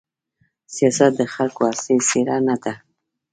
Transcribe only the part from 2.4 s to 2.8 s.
نه ده.